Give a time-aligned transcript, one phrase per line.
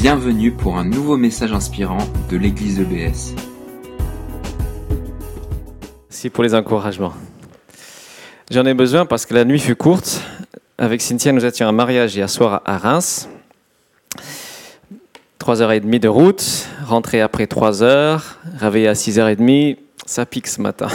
[0.00, 1.98] Bienvenue pour un nouveau message inspirant
[2.30, 3.34] de l'église EBS.
[6.08, 7.12] Merci pour les encouragements.
[8.50, 10.22] J'en ai besoin parce que la nuit fut courte.
[10.78, 13.28] Avec Cynthia, nous étions à un mariage hier soir à Reims.
[15.38, 19.76] Trois heures et demie de route, rentré après trois heures, réveillé à 6h30,
[20.06, 20.88] ça pique ce matin.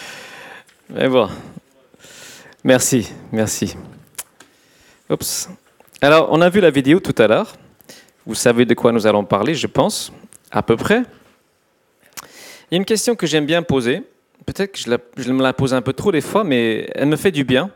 [0.88, 1.28] Mais bon,
[2.64, 3.76] merci, merci.
[5.10, 5.50] Oups.
[6.00, 7.52] Alors, on a vu la vidéo tout à l'heure.
[8.26, 10.12] Vous savez de quoi nous allons parler, je pense,
[10.50, 11.02] à peu près.
[12.70, 14.02] Il y a une question que j'aime bien poser.
[14.44, 17.30] Peut-être que je, me la pose un peu trop des fois, mais elle me fait
[17.30, 17.70] du bien.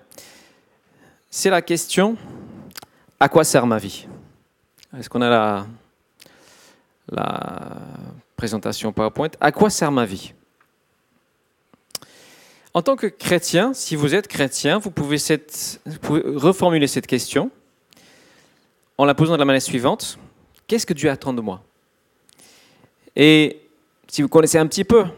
[1.30, 2.16] C'est la question
[3.20, 4.08] à quoi sert ma vie?
[4.98, 5.66] Est-ce qu'on a la,
[7.12, 7.76] la
[8.36, 9.30] présentation PowerPoint?
[9.40, 10.32] À quoi sert ma vie?
[12.74, 15.18] En tant que chrétien, si vous êtes chrétien, vous pouvez
[16.34, 17.52] reformuler cette question
[18.98, 20.18] en la posant de la manière suivante
[20.70, 21.64] Qu'est-ce que Dieu attend de moi?
[23.16, 23.60] Et
[24.06, 25.10] si vous connaissez un petit peu, vous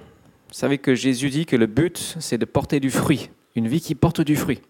[0.51, 3.95] savez que Jésus dit que le but, c'est de porter du fruit, une vie qui
[3.95, 4.63] porte du fruit.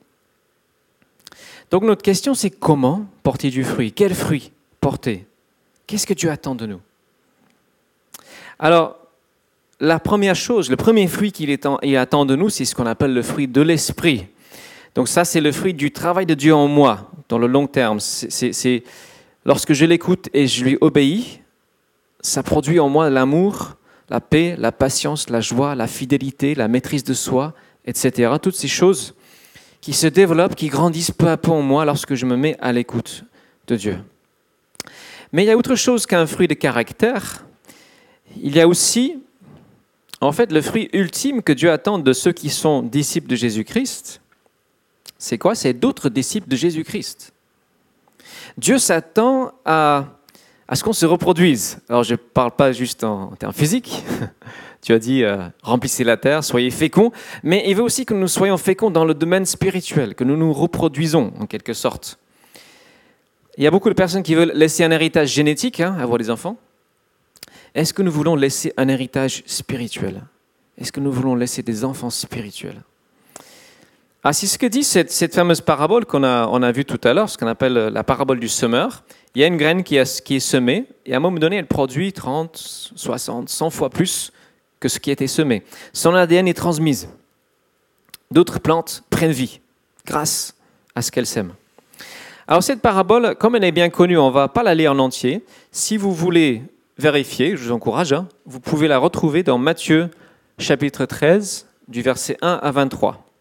[1.71, 3.93] Donc notre question, c'est comment porter du fruit?
[3.93, 5.25] Quel fruit porter?
[5.87, 6.81] Qu'est-ce que Dieu attend de nous?
[8.59, 8.97] Alors,
[9.79, 11.57] la première chose, le premier fruit qu'il
[11.97, 14.27] attend de nous, c'est ce qu'on appelle le fruit de l'esprit.
[14.97, 18.01] Donc ça, c'est le fruit du travail de Dieu en moi, dans le long terme.
[18.01, 18.83] C'est
[19.45, 21.41] Lorsque je l'écoute et je lui obéis,
[22.21, 23.77] ça produit en moi l'amour,
[24.09, 28.33] la paix, la patience, la joie, la fidélité, la maîtrise de soi, etc.
[28.41, 29.15] Toutes ces choses
[29.81, 32.73] qui se développent, qui grandissent peu à peu en moi lorsque je me mets à
[32.73, 33.25] l'écoute
[33.67, 33.99] de Dieu.
[35.33, 37.45] Mais il y a autre chose qu'un fruit de caractère.
[38.41, 39.23] Il y a aussi,
[40.21, 44.21] en fait, le fruit ultime que Dieu attend de ceux qui sont disciples de Jésus-Christ.
[45.19, 45.55] C'est quoi?
[45.55, 47.32] C'est d'autres disciples de Jésus-Christ.
[48.59, 50.05] Dieu s'attend à,
[50.69, 51.79] à, ce qu'on se reproduise.
[51.89, 54.05] Alors je ne parle pas juste en, termes physiques.
[54.83, 57.13] Tu as dit euh, remplissez la terre, soyez féconds,
[57.45, 60.53] mais il veut aussi que nous soyons féconds dans le domaine spirituel, que nous nous
[60.53, 62.19] reproduisons en quelque sorte.
[63.57, 66.31] Il y a beaucoup de personnes qui veulent laisser un héritage génétique, hein, avoir des
[66.31, 66.57] enfants.
[67.77, 70.25] Est-ce que nous voulons laisser un héritage spirituel?
[70.77, 72.83] Est-ce que nous voulons laisser des enfants spirituels?
[74.25, 77.13] Ah, c'est ce que dit cette, fameuse parabole qu'on a, on a vue tout à
[77.13, 79.03] l'heure, ce qu'on appelle la parabole du semeur.
[79.35, 81.57] Il y a une graine qui, est, qui est semée, et à un moment donné,
[81.57, 82.57] elle produit 30,
[82.95, 84.33] 60, 100 fois plus
[84.79, 85.63] que ce qui a été semé.
[85.93, 87.09] Son ADN est transmise.
[88.31, 89.61] D'autres plantes prennent vie
[90.07, 90.55] grâce
[90.95, 91.55] à ce qu'elles sèment.
[92.47, 94.99] Alors cette parabole, comme elle est bien connue, on ne va pas la lire en
[94.99, 95.45] entier.
[95.71, 96.63] Si vous voulez
[96.99, 100.11] vérifier, je vous encourage, hein, vous pouvez la retrouver dans Matthieu
[100.59, 103.32] chapitre 13, du verset 1 à 23.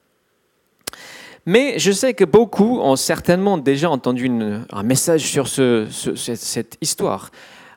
[1.46, 4.30] Mais je sais que beaucoup ont certainement déjà entendu
[4.72, 7.32] un message sur ce, ce, cette, histoire.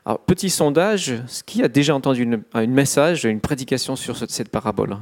[0.05, 1.15] Alors, petit sondage,
[1.45, 4.97] qui a déjà entendu une, un message, une prédication sur ce, cette parabole?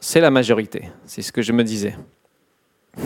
[0.00, 1.96] C'est la majorité, c'est ce que je me disais.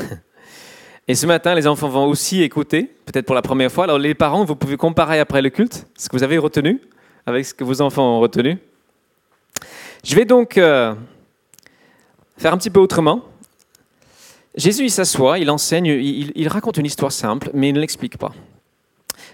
[1.08, 3.84] Et ce matin, les enfants vont aussi écouter, peut-être pour la première fois.
[3.84, 6.80] Alors les parents, vous pouvez comparer après le culte ce que vous avez retenu
[7.26, 8.58] avec ce que vos enfants ont retenu.
[10.04, 10.94] Je vais donc euh,
[12.38, 13.22] faire un petit peu autrement.
[14.56, 18.32] Jésus, il s'assoit, il enseigne, il, raconte une histoire simple, mais il ne l'explique pas.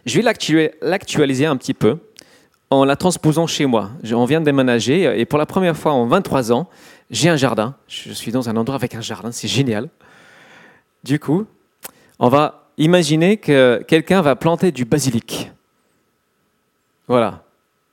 [0.04, 1.98] Je vais l'actualiser un petit peu
[2.70, 3.92] en la transposant chez moi.
[4.12, 6.68] On vient de déménager et pour la première fois en 23 ans,
[7.10, 7.76] j'ai un jardin.
[7.86, 9.88] Je suis dans un endroit avec un jardin, c'est génial.
[11.04, 11.46] Du coup,
[12.18, 15.52] on va imaginer que quelqu'un va planter du basilic.
[17.06, 17.44] Voilà,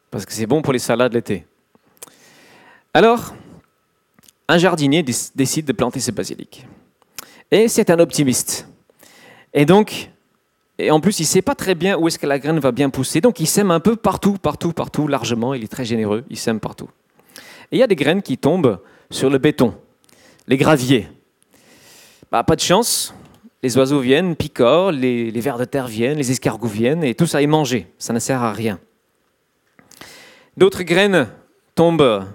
[0.09, 1.45] parce que c'est bon pour les salades l'été.
[2.93, 3.35] Alors,
[4.47, 6.65] un jardinier décide de planter ce basilic.
[7.51, 8.67] Et c'est un optimiste.
[9.53, 10.11] Et donc,
[10.77, 12.71] et en plus, il ne sait pas très bien où est-ce que la graine va
[12.71, 13.19] bien pousser.
[13.19, 15.53] Donc, il sème un peu partout, partout, partout, largement.
[15.53, 16.89] Il est très généreux, il sème partout.
[17.71, 18.79] Et il y a des graines qui tombent
[19.11, 19.75] sur le béton,
[20.47, 21.09] les graviers.
[22.31, 23.13] Bah, pas de chance.
[23.61, 27.27] Les oiseaux viennent, picorent, les, les vers de terre viennent, les escargots viennent, et tout
[27.27, 27.87] ça est mangé.
[27.97, 28.79] Ça ne sert à rien.
[30.55, 31.27] D'autres graines
[31.75, 32.25] tombent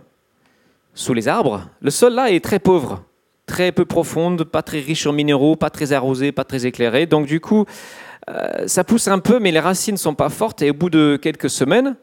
[0.92, 1.66] sous les arbres.
[1.80, 3.02] Le sol là est très pauvre
[3.46, 7.06] très peu profonde, pas très riche en minéraux, pas très arrosée, pas très éclairée.
[7.06, 7.66] Donc du coup,
[8.28, 10.62] euh, ça pousse un peu, mais les racines ne sont pas fortes.
[10.62, 11.96] Et au bout de quelques semaines,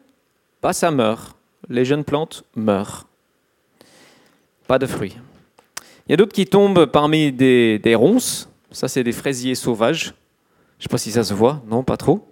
[0.62, 1.36] bah, ça meurt.
[1.70, 3.08] Les jeunes plantes meurent.
[4.68, 5.18] Pas de fruits.
[6.08, 8.50] Il y a d'autres qui tombent parmi des, ronces.
[8.72, 10.14] Ça, c'est des fraisiers sauvages.
[10.78, 11.62] Je ne sais pas si ça se voit.
[11.68, 12.28] Non, pas trop.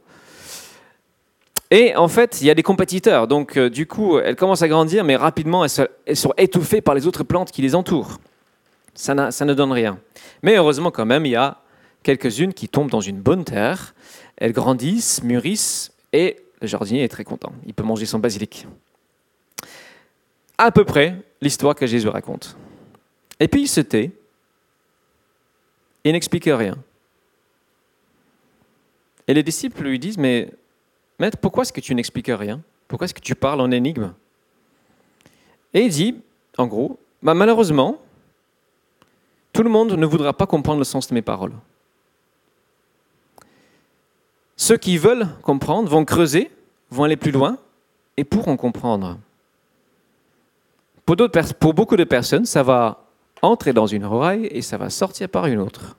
[1.71, 3.27] Et en fait, il y a des compétiteurs.
[3.27, 7.06] Donc, euh, du coup, elles commencent à grandir, mais rapidement, elles sont étouffées par les
[7.06, 8.17] autres plantes qui les entourent
[9.00, 9.98] ça, ne donne rien.
[10.44, 11.62] Mais heureusement quand même, il y a
[12.04, 13.96] quelques-unes qui tombent dans une bonne terre,
[14.38, 17.54] elles grandissent, mûrissent, et le jardinier est très content.
[17.66, 18.68] Il peut manger son basilic.
[20.57, 22.57] À peu près l'histoire que Jésus raconte.
[23.40, 24.12] Et puis il se tait
[26.04, 26.78] et n'explique rien.
[29.28, 30.52] Et les disciples lui disent, mais
[31.19, 32.62] maître, pourquoi est-ce que tu n'expliques rien?
[32.90, 34.13] Pourquoi est-ce que tu parles en énigme?
[35.74, 36.19] Et il dit,
[36.57, 38.02] en gros, bah, malheureusement,
[39.59, 41.51] tout le monde ne voudra pas comprendre le sens de mes paroles.
[44.56, 46.50] Ceux qui veulent comprendre vont creuser,
[46.89, 47.57] vont aller plus loin
[48.15, 49.19] et pourront comprendre.
[51.03, 53.03] Pour, beaucoup de personnes, ça va
[53.41, 55.97] entrer dans une oreille et ça va sortir par une autre.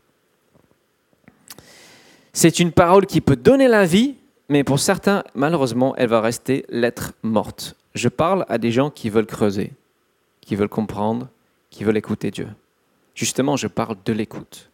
[2.32, 4.14] C'est une parole qui peut donner la vie,
[4.48, 7.76] mais pour certains, malheureusement, elle va rester lettre morte.
[7.94, 9.74] Je parle à des gens qui veulent creuser,
[10.40, 11.28] qui veulent comprendre,
[11.68, 12.48] qui veulent écouter Dieu.
[13.14, 14.70] Justement, je parle de l'écoute.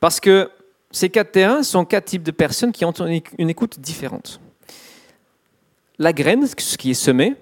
[0.00, 0.50] Parce que
[0.90, 4.40] ces quatre terrains sont quatre types de personnes qui ont une écoute différente.
[5.98, 7.34] La graine, ce qui est semé,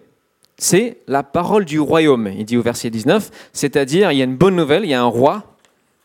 [0.56, 2.28] c'est la parole du royaume.
[2.28, 5.02] Il dit au verset 19, c'est-à-dire il y a une bonne nouvelle, il y a
[5.02, 5.56] un roi,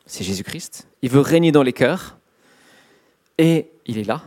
[0.06, 2.18] c'est Jésus-Christ, il veut régner dans les cœurs,
[3.38, 4.24] et il est là.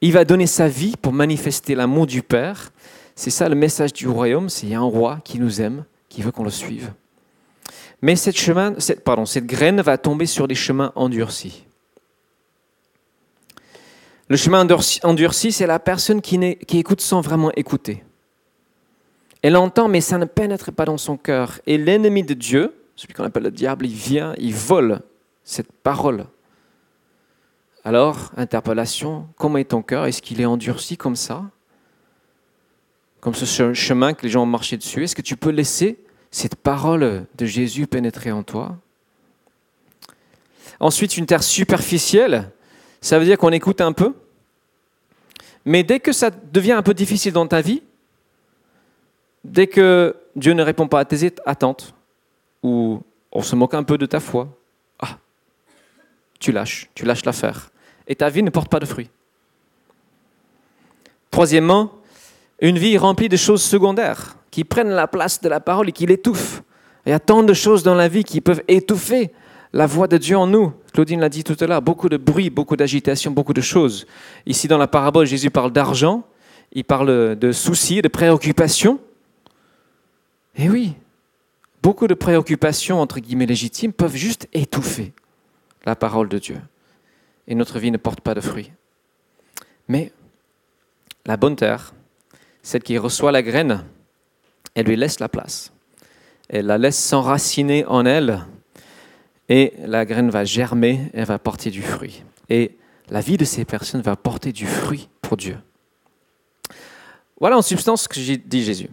[0.00, 2.72] Il va donner sa vie pour manifester l'amour du Père.
[3.14, 5.84] C'est ça le message du royaume, c'est il y a un roi qui nous aime,
[6.08, 6.92] qui veut qu'on le suive.
[8.02, 11.64] Mais cette, chemin, cette, pardon, cette graine va tomber sur des chemins endurcis.
[14.28, 14.66] Le chemin
[15.04, 18.02] endurci, c'est la personne qui, qui écoute sans vraiment écouter.
[19.40, 21.60] Elle entend, mais ça ne pénètre pas dans son cœur.
[21.66, 25.00] Et l'ennemi de Dieu, celui qu'on appelle le diable, il vient, il vole
[25.44, 26.26] cette parole.
[27.84, 30.06] Alors, interpellation, comment est ton cœur?
[30.06, 31.44] Est-ce qu'il est endurci comme ça?
[33.20, 35.04] Comme ce chemin que les gens ont marché dessus?
[35.04, 36.01] Est-ce que tu peux laisser
[36.32, 38.76] cette parole de Jésus pénétrer en toi
[40.80, 42.50] Ensuite, une terre superficielle,
[43.00, 44.14] ça veut dire qu'on écoute un peu,
[45.64, 47.84] mais dès que ça devient un peu difficile dans ta vie,
[49.44, 51.94] dès que Dieu ne répond pas à tes attentes,
[52.64, 53.00] ou
[53.30, 54.48] on se moque un peu de ta foi,
[54.98, 55.18] ah,
[56.40, 57.70] tu lâches, tu lâches l'affaire.
[58.08, 59.10] Et ta vie ne porte pas de fruits.
[61.30, 61.92] Troisièmement,
[62.60, 66.06] une vie remplie de choses secondaires qui prennent la place de la parole et qui
[66.06, 66.62] l'étouffent.
[67.04, 69.32] Il y a tant de choses dans la vie qui peuvent étouffer
[69.72, 70.72] la voix de Dieu en nous.
[70.92, 74.06] Claudine l'a dit tout à l'heure, beaucoup de bruit, beaucoup d'agitation, beaucoup de choses.
[74.46, 76.24] Ici dans la parabole, Jésus parle d'argent,
[76.72, 79.00] il parle de soucis, de préoccupations.
[80.56, 80.92] Et oui,
[81.82, 85.14] beaucoup de préoccupations, entre guillemets, légitimes, peuvent juste étouffer
[85.86, 86.58] la parole de Dieu.
[87.48, 88.70] Et notre vie ne porte pas de fruits.
[89.88, 90.12] Mais
[91.24, 91.94] la bonne terre,
[92.62, 93.84] celle qui reçoit la graine,
[94.74, 95.72] elle lui laisse la place.
[96.48, 98.40] Elle la laisse s'enraciner en elle
[99.48, 102.22] et la graine va germer, elle va porter du fruit.
[102.48, 102.76] Et
[103.10, 105.58] la vie de ces personnes va porter du fruit pour Dieu.
[107.40, 108.88] Voilà en substance ce que dit Jésus.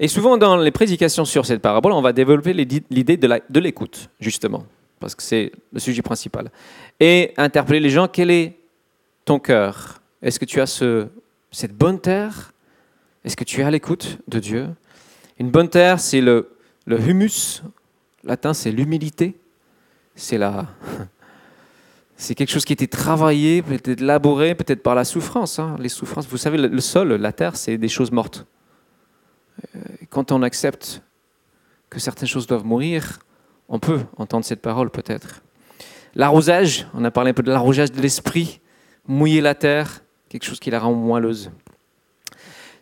[0.00, 4.64] Et souvent, dans les prédications sur cette parabole, on va développer l'idée de l'écoute, justement,
[4.98, 6.50] parce que c'est le sujet principal.
[6.98, 8.58] Et interpeller les gens, quel est
[9.24, 10.00] ton cœur?
[10.22, 11.06] Est-ce que tu as ce,
[11.52, 12.52] cette bonne terre?
[13.24, 14.68] Est-ce que tu es à l'écoute de Dieu?
[15.38, 17.62] Une bonne terre, c'est le, le humus,
[18.22, 19.34] latin, c'est l'humilité.
[20.14, 20.66] C'est la...
[22.16, 25.58] C'est quelque chose qui a été travaillé, peut-être élaboré, peut-être par la souffrance.
[25.58, 25.74] Hein.
[25.80, 28.46] Les souffrances, vous savez, le sol, la terre, c'est des choses mortes.
[29.74, 29.80] Euh,
[30.10, 31.02] quand on accepte
[31.90, 33.18] que certaines choses doivent mourir,
[33.68, 35.42] on peut entendre cette parole peut-être.
[36.14, 38.60] L'arrosage, on a parlé un peu de l'arrosage de l'esprit,
[39.08, 41.50] mouiller la terre, quelque chose qui la rend moelleuse.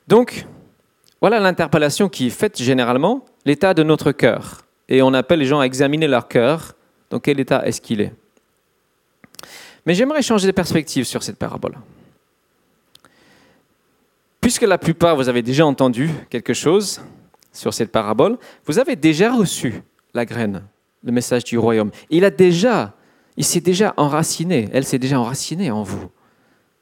[0.08, 0.46] Donc,
[1.22, 4.66] voilà l'interpellation qui est faite généralement, l'état de notre cœur.
[4.88, 6.74] Et on appelle les gens à examiner leur cœur,
[7.10, 8.12] dans quel état est-ce qu'il est.
[9.86, 11.76] Mais j'aimerais changer de perspective sur cette parabole.
[14.40, 17.00] Puisque la plupart, vous avez déjà entendu quelque chose
[17.52, 18.36] sur cette parabole,
[18.66, 19.80] vous avez déjà reçu
[20.14, 20.64] la graine,
[21.04, 21.92] le message du royaume.
[22.10, 22.94] Il a déjà,
[23.36, 26.10] il s'est déjà enraciné, elle s'est déjà enracinée en vous,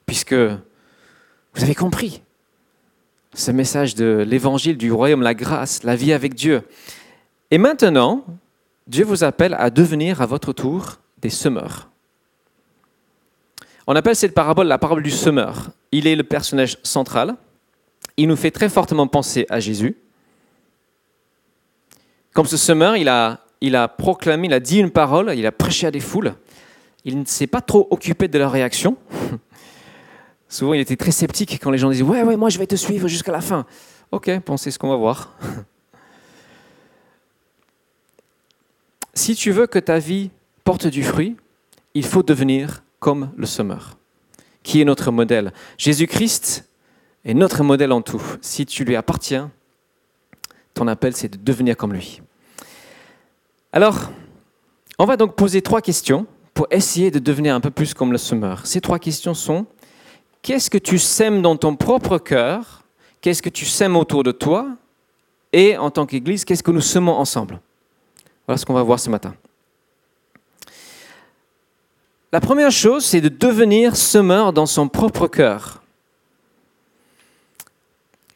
[0.07, 2.23] puisque vous avez compris
[3.35, 6.63] ce message de l'évangile du royaume, la grâce, la vie avec Dieu.
[7.51, 8.25] Et maintenant,
[8.87, 11.89] Dieu vous appelle à devenir à votre tour des semeurs.
[13.87, 15.71] On appelle cette parabole la parabole du semeur.
[15.93, 17.37] Il est le personnage central
[18.21, 19.97] il nous fait très fortement penser à Jésus.
[22.35, 25.53] Comme ce semeur, il a, il a proclamé, il a dit une parole, il a
[25.53, 26.35] prêché à des foules.
[27.07, 28.99] Il ne s'est pas trop occupé de leur réaction.
[30.51, 32.75] Souvent, il était très sceptique quand les gens disaient Ouais, ouais, moi je vais te
[32.75, 33.65] suivre jusqu'à la fin.
[34.11, 35.39] Ok, pensez ce qu'on va voir.
[39.15, 40.31] si tu veux que ta vie
[40.65, 41.37] porte du fruit,
[41.95, 43.97] il faut devenir comme le semeur,
[44.65, 45.53] qui est notre modèle.
[45.79, 46.69] Jésus-Christ
[47.25, 48.23] est notre modèle en tout.
[48.41, 49.53] Si tu lui appartiens,
[50.75, 52.23] ton appel, c'est de devenir comme lui.
[53.73, 54.11] Alors,
[54.99, 58.19] on va donc poser trois questions pour essayer de devenir un peu plus comme le
[58.19, 58.67] semeur.
[58.67, 59.67] Ces trois questions sont,
[60.43, 62.83] qu'est-ce que tu sèmes dans ton propre cœur?
[63.21, 64.69] Qu'est-ce que tu sèmes autour de toi?
[65.53, 67.61] Et en tant qu'Église, qu'est-ce que nous semons ensemble?
[68.47, 69.35] Voilà ce qu'on va voir ce matin.
[72.33, 75.83] La première chose, c'est de devenir semeur dans son propre cœur.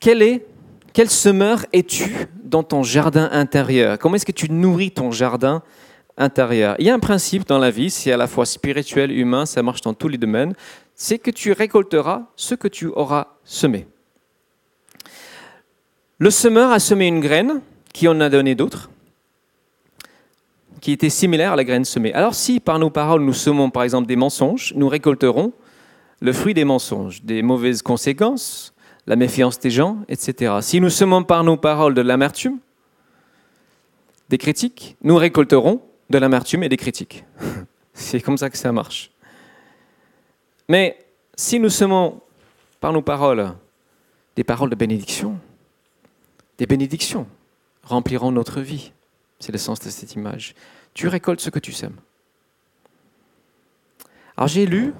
[0.00, 0.44] Quel est,
[0.92, 3.99] quel semeur es-tu dans ton jardin intérieur?
[3.99, 5.62] Comment est-ce que tu nourris ton jardin
[6.18, 6.75] intérieur?
[6.80, 9.62] Il y a un principe dans la vie, c'est à la fois spirituel, humain, ça
[9.62, 10.54] marche dans tous les domaines,
[10.94, 13.86] c'est que tu récolteras ce que tu auras semé.
[16.18, 17.60] Le semeur a semé une graine
[17.92, 18.90] qui en a donné d'autres
[20.84, 22.12] qui était similaire à la graine semée.
[22.12, 25.54] Alors si par nos paroles nous semons par exemple des mensonges, nous récolterons
[26.20, 28.74] le fruit des mensonges, des mauvaises conséquences,
[29.06, 30.56] la méfiance des gens, etc.
[30.60, 32.58] Si nous semons par nos paroles de l'amertume,
[34.28, 37.24] des critiques, nous récolterons de l'amertume et des critiques.
[37.94, 39.10] C'est comme ça que ça marche.
[40.68, 40.99] Mais
[41.37, 42.21] si nous semons
[42.80, 43.54] par nos paroles
[44.37, 45.38] des paroles de bénédiction,
[46.59, 47.26] des bénédictions
[47.83, 48.92] rempliront notre vie.
[49.38, 50.54] C'est le sens de cette image.
[50.94, 51.97] Tu récoltes ce que tu sèmes.
[54.37, 54.94] Alors j'ai lu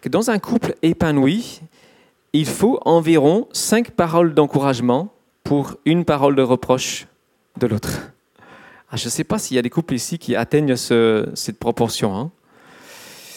[0.00, 1.60] que dans un couple épanoui,
[2.32, 5.12] il faut environ cinq paroles d'encouragement
[5.44, 7.06] pour une parole de reproche
[7.58, 8.10] de l'autre.
[8.90, 12.16] Ah, je ne sais pas s'il y a des couples ici qui atteignent cette proportion.
[12.16, 12.30] Hein.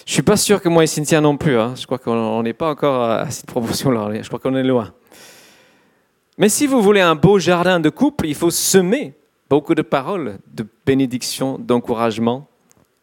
[0.07, 1.59] Je suis pas sûr que moi et Cynthia non plus.
[1.59, 1.73] Hein.
[1.75, 4.21] Je crois qu'on n'est pas encore à cette proportion-là.
[4.21, 4.93] Je crois qu'on est loin.
[6.37, 9.15] Mais si vous voulez un beau jardin de couple, il faut semer
[9.49, 12.47] beaucoup de paroles de bénédiction, d'encouragement,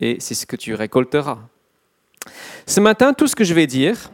[0.00, 1.40] et c'est ce que tu récolteras.
[2.66, 4.11] Ce matin, tout ce que je vais dire,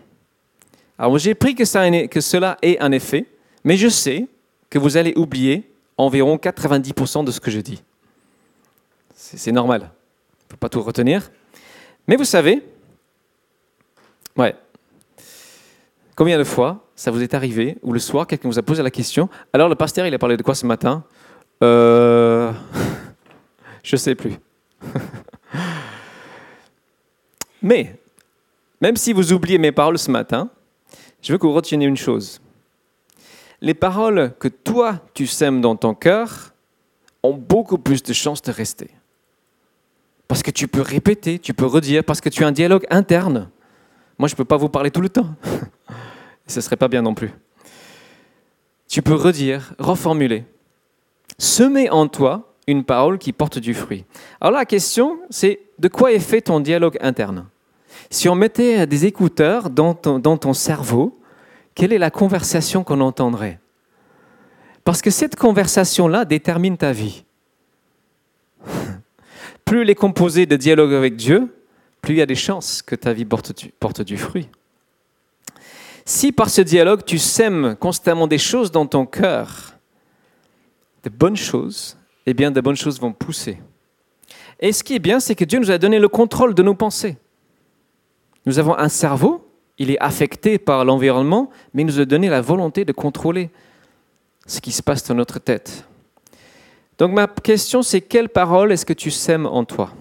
[0.98, 3.24] alors j'ai pris que cela ait un effet,
[3.62, 4.26] mais je sais
[4.68, 7.84] que vous allez oublier environ 90% de ce que je dis.
[9.14, 9.82] C'est normal.
[9.82, 11.30] Il ne faut pas tout retenir.
[12.08, 12.64] Mais vous savez,
[14.36, 14.54] ouais,
[16.16, 18.90] combien de fois ça vous est arrivé, ou le soir, quelqu'un vous a posé la
[18.90, 21.02] question, alors le pasteur, il a parlé de quoi ce matin?
[21.62, 22.52] Euh,
[23.82, 24.34] je sais plus.
[27.62, 27.98] Mais,
[28.80, 30.50] même si vous oubliez mes paroles ce matin,
[31.22, 32.40] je veux que vous reteniez une chose.
[33.60, 36.52] Les paroles que toi, tu sèmes dans ton cœur
[37.22, 38.90] ont beaucoup plus de chances de rester.
[40.28, 43.50] Parce que tu peux répéter, tu peux redire, parce que tu as un dialogue interne.
[44.20, 45.34] Moi, je ne peux pas vous parler tout le temps.
[46.46, 47.30] ce ne serait pas bien non plus.
[48.86, 50.44] Tu peux redire, reformuler
[51.38, 54.04] semer en toi une parole qui porte du fruit.
[54.42, 57.46] Alors la question, c'est de quoi est fait ton dialogue interne?
[58.10, 61.18] Si on mettait des écouteurs dans ton, cerveau,
[61.74, 63.58] quelle est la conversation qu'on entendrait?
[64.84, 67.24] Parce que cette conversation-là détermine ta vie.
[69.64, 71.48] plus elle est composée de dialogue avec Dieu,
[72.00, 74.48] plus il y a des chances que ta vie porte du fruit.
[76.04, 79.74] Si par ce dialogue tu sèmes constamment des choses dans ton cœur,
[81.02, 83.58] de bonnes choses, eh bien, de bonnes choses vont pousser.
[84.58, 86.74] Et ce qui est bien, c'est que Dieu nous a donné le contrôle de nos
[86.74, 87.16] pensées.
[88.46, 89.46] Nous avons un cerveau,
[89.78, 93.50] il est affecté par l'environnement, mais il nous a donné la volonté de contrôler
[94.46, 95.86] ce qui se passe dans notre tête.
[96.98, 99.94] Donc ma question, c'est quelle parole est-ce que tu sèmes en toi?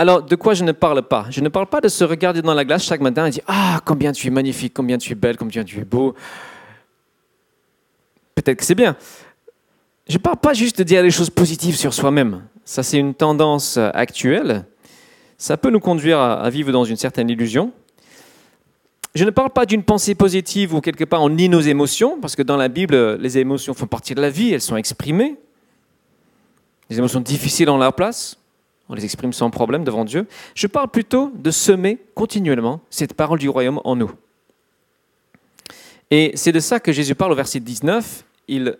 [0.00, 1.26] Alors, de quoi je ne parle pas?
[1.28, 3.82] Je ne parle pas de se regarder dans la glace chaque matin et dire Ah,
[3.84, 6.14] combien tu es magnifique, combien tu es belle, combien tu es beau
[8.40, 8.96] peut-être que c'est bien.
[10.08, 12.44] Je ne parle pas juste de dire des choses positives sur soi-même.
[12.64, 14.64] Ça, c'est une tendance actuelle.
[15.36, 17.70] Ça peut nous conduire à vivre dans une certaine illusion.
[19.14, 22.36] Je ne parle pas d'une pensée positive où quelque part on nie nos émotions, parce
[22.36, 25.36] que dans la Bible, les émotions font partie de la vie, elles sont exprimées.
[26.88, 28.39] Les émotions difficiles ont leur place,
[28.90, 30.26] on les exprime sans problème devant Dieu.
[30.54, 34.10] Je parle plutôt de semer continuellement cette parole du royaume en nous.
[36.10, 38.76] Et c'est de ça que Jésus parle au verset 19 il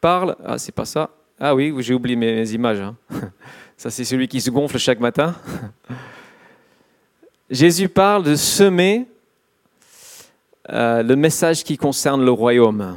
[0.00, 0.36] parle.
[0.44, 1.10] Ah, c'est pas ça.
[1.38, 2.80] Ah oui, j'ai oublié mes images.
[2.80, 2.96] Hein.
[3.76, 5.36] Ça, c'est celui qui se gonfle chaque matin.
[7.50, 9.06] Jésus parle de semer
[10.70, 12.96] euh, le message qui concerne le royaume.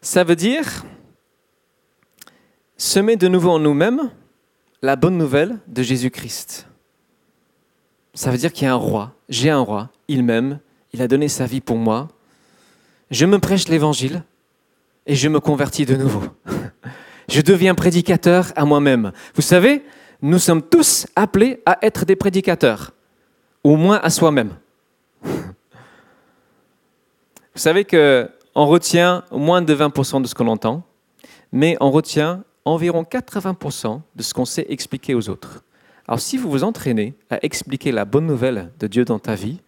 [0.00, 0.84] Ça veut dire
[2.76, 4.10] semer de nouveau en nous-mêmes
[4.82, 6.66] la bonne nouvelle de Jésus-Christ.
[8.14, 10.60] Ça veut dire qu'il y a un roi, j'ai un roi, il m'aime,
[10.92, 12.08] il a donné sa vie pour moi,
[13.10, 14.22] je me prêche l'évangile
[15.06, 16.22] et je me convertis de nouveau.
[17.26, 19.10] Je deviens prédicateur à moi-même.
[19.34, 19.82] Vous savez,
[20.20, 22.92] nous sommes tous appelés à être des prédicateurs,
[23.62, 24.50] au moins à soi-même.
[25.22, 25.32] Vous
[27.54, 30.82] savez qu'on retient moins de 20% de ce qu'on entend,
[31.50, 35.64] mais on retient environ 80% de ce qu'on sait expliquer aux autres.
[36.06, 39.60] Alors si vous vous entraînez à expliquer la bonne nouvelle de Dieu dans ta vie,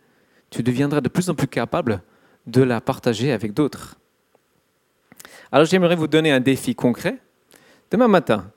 [0.50, 2.02] tu deviendras de plus en plus capable
[2.46, 3.96] de la partager avec d'autres.
[5.50, 7.18] Alors j'aimerais vous donner un défi concret.
[7.90, 8.50] Demain matin,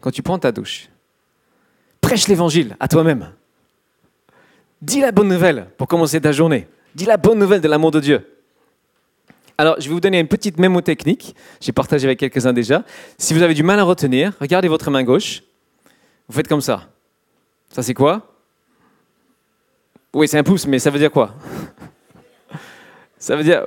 [0.00, 0.88] quand tu prends ta douche,
[2.00, 3.30] prêche l'évangile à toi-même.
[4.82, 6.68] Dis la bonne nouvelle pour commencer ta journée.
[6.94, 8.33] Dis la bonne nouvelle de l'amour de Dieu.
[9.56, 11.34] Alors, je vais vous donner une petite mémotechnique.
[11.60, 12.84] J'ai partagé avec quelques-uns déjà.
[13.18, 15.42] Si vous avez du mal à retenir, regardez votre main gauche.
[16.28, 16.88] Vous faites comme ça.
[17.70, 18.34] Ça, c'est quoi?
[20.12, 21.34] Oui, c'est un pouce, mais ça veut dire quoi?
[23.18, 23.64] Ça veut dire.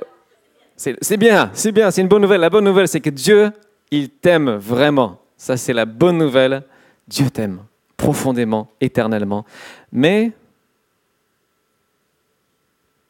[0.76, 2.40] C'est bien, c'est bien, c'est une bonne nouvelle.
[2.40, 3.50] La bonne nouvelle, c'est que Dieu,
[3.90, 5.20] il t'aime vraiment.
[5.36, 6.62] Ça, c'est la bonne nouvelle.
[7.08, 7.64] Dieu t'aime
[7.96, 9.44] profondément, éternellement.
[9.90, 10.30] Mais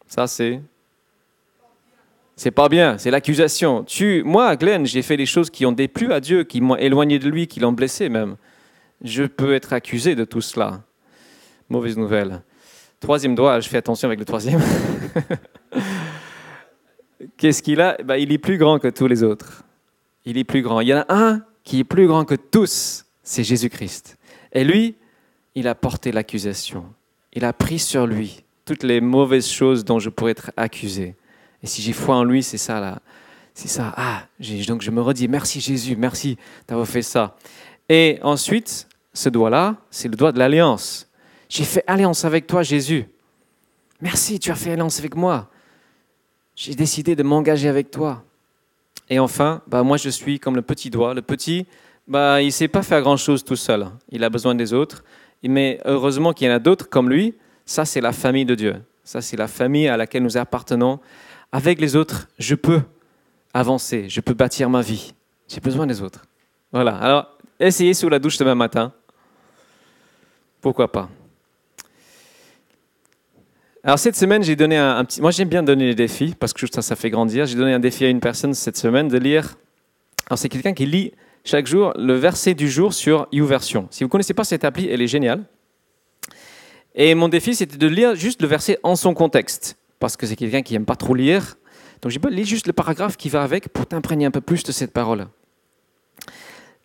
[0.06, 0.62] ça, c'est
[2.38, 3.83] c'est pas bien, c'est l'accusation.
[3.83, 7.18] Tu, moi, Glenn, j'ai fait des choses qui ont déplu à Dieu, qui m'ont éloigné
[7.18, 8.37] de lui, qui l'ont blessé même.
[9.02, 10.85] Je peux être accusé de tout cela.
[11.68, 12.42] Mauvaise nouvelle.
[13.00, 14.62] Troisième doigt, je fais attention avec le troisième.
[17.37, 17.97] Qu'est-ce qu'il a?
[18.04, 19.64] Ben, Il est plus grand que tous les autres.
[20.25, 20.80] Il est plus grand.
[20.80, 24.16] Il y en a un qui est plus grand que tous, c'est Jésus-Christ.
[24.52, 24.95] Et lui,
[25.57, 26.85] il a porté l'accusation.
[27.33, 31.16] Il a pris sur lui toutes les mauvaises choses dont je pourrais être accusé.
[31.62, 33.00] Et si j'ai foi en lui, c'est ça là.
[33.55, 33.93] C'est ça.
[33.97, 34.23] Ah,
[34.69, 36.38] donc je me redis, merci Jésus, merci
[36.69, 37.37] d'avoir fait ça.
[37.88, 41.09] Et ensuite, ce doigt-là, c'est le doigt de l'alliance.
[41.49, 43.07] J'ai fait alliance avec toi, Jésus.
[44.00, 45.50] Merci, tu as fait alliance avec moi.
[46.55, 48.23] J'ai décidé de m'engager avec toi.
[49.11, 51.15] Et enfin, bah, moi je suis comme le petit doigt.
[51.15, 51.67] Le petit,
[52.07, 53.88] bah, il ne sait pas faire grand-chose tout seul.
[54.11, 55.03] Il a besoin des autres.
[55.43, 57.35] Mais heureusement qu'il y en a d'autres comme lui.
[57.65, 58.77] Ça, c'est la famille de Dieu.
[59.05, 61.01] Ça, c'est la famille à laquelle nous appartenons
[61.52, 62.82] avec les autres, je peux
[63.54, 65.14] avancer, je peux bâtir ma vie.
[65.48, 66.22] J'ai besoin des autres.
[66.72, 66.96] Voilà.
[66.96, 68.92] Alors, essayez sous la douche demain matin.
[70.61, 71.08] Pourquoi pas?
[73.82, 75.22] Alors cette semaine, j'ai donné un, petit...
[75.22, 77.46] Moi, j'aime bien donner des défis parce que ça, ça fait grandir.
[77.46, 79.56] J'ai donné un défi à une personne cette semaine de lire...
[80.26, 83.88] Alors c'est quelqu'un qui lit chaque jour le verset du jour sur YouVersion.
[83.90, 85.44] Si vous ne connaissez pas cette appli, elle est géniale.
[86.94, 90.37] Et mon défi, c'était de lire juste le verset en son contexte parce que c'est
[90.37, 91.56] quelqu'un qui n'aime pas trop lire.
[92.02, 94.72] Donc j'ai lis juste le paragraphe qui va avec pour t'imprégner un peu plus de
[94.72, 95.26] cette parole.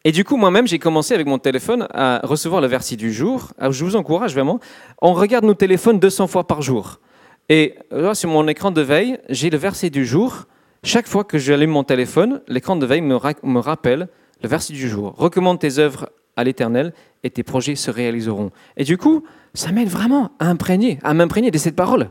[0.06, 3.54] Et du coup, moi-même, j'ai commencé avec mon téléphone à recevoir le verset du jour.
[3.58, 4.60] Alors, je vous encourage vraiment.
[5.02, 6.99] On regarde nos téléphones 200 fois par jour.
[7.47, 10.45] Et là, sur mon écran de veille, j'ai le verset du jour.
[10.84, 14.10] Chaque fois que j'allume mon téléphone, l'écran de veille me, me rappelle
[14.41, 15.13] le verset du jour.
[15.17, 18.52] Recommande tes œuvres à l'Éternel et tes projets se réaliseront.
[18.76, 19.23] Et du coup,
[19.54, 22.10] ça m'aide vraiment à imprégner, à m'imprégner de cette parole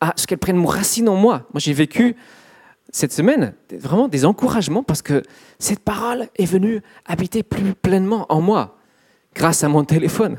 [0.00, 1.46] à ce qu'elle prenne racine en moi.
[1.52, 2.16] Moi, j'ai vécu
[2.92, 5.22] cette semaine vraiment des encouragements parce que
[5.58, 8.76] cette parole est venue habiter plus pleinement en moi
[9.34, 10.38] grâce à mon téléphone.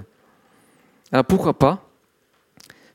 [1.12, 1.88] Alors pourquoi pas?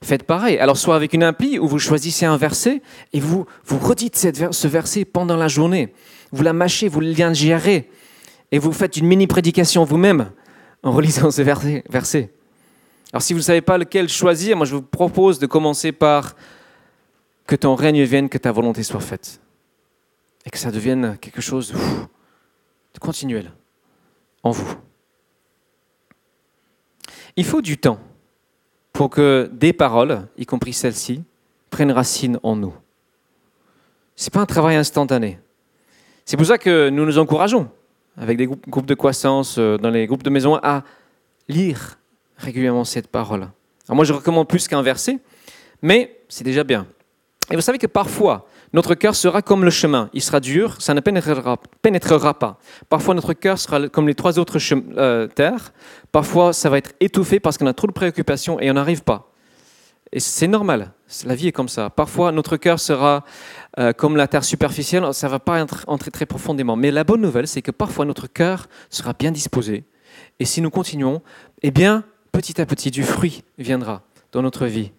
[0.03, 0.59] Faites pareil.
[0.59, 4.69] Alors soit avec une appli où vous choisissez un verset et vous, vous redites ce
[4.69, 5.95] verset pendant la journée.
[6.33, 7.91] Vous la mâchez, vous l'ingérez
[8.53, 10.31] et vous faites une mini-prédication vous-même
[10.83, 12.31] en relisant ce verset.
[13.13, 16.37] Alors si vous ne savez pas lequel choisir, moi je vous propose de commencer par
[17.47, 19.41] que ton règne vienne, que ta volonté soit faite.
[20.45, 23.53] Et que ça devienne quelque chose de continuel
[24.43, 24.77] en vous.
[27.37, 27.99] Il faut du temps
[28.93, 31.23] pour que des paroles, y compris celles-ci,
[31.71, 32.75] prennent racine en nous.
[34.15, 35.39] Ce n'est pas un travail instantané.
[36.25, 37.69] C'est pour ça que nous nous encourageons,
[38.17, 40.83] avec des groupes de croissance, euh, dans les groupes de maison, à
[41.49, 41.99] lire
[42.39, 43.49] régulièrement cette parole.
[43.87, 45.19] Alors moi, je recommande plus qu'un verset,
[45.83, 46.87] mais c'est déjà bien.
[47.51, 50.11] Et vous savez que parfois, notre cœur sera comme le chemin.
[50.13, 52.59] Il sera dur, ça ne pénétrera, pas.
[52.89, 54.59] Parfois, notre cœur sera comme les trois autres
[54.97, 55.73] euh, terres.
[56.11, 59.33] Parfois, ça va être étouffé parce qu'on a trop de préoccupations et on n'arrive pas.
[60.13, 60.93] Et c'est normal,
[61.25, 61.91] la vie est comme ça.
[61.91, 63.25] Parfois, notre cœur sera
[63.79, 66.77] euh, comme la terre superficielle, ça ne va pas entrer très profondément.
[66.77, 69.85] Mais la bonne nouvelle, c'est que parfois, notre cœur sera bien disposé.
[70.39, 71.23] Et si nous continuons,
[71.63, 74.93] eh bien, petit à petit, du fruit viendra dans notre vie.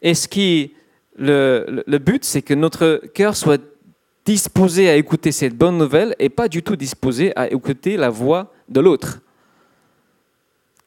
[0.00, 0.74] Et ce qui
[1.16, 3.60] le, but, c'est que notre cœur soit
[4.24, 8.52] disposé à écouter cette bonne nouvelle et pas du tout disposé à écouter la voix
[8.68, 9.20] de l'autre.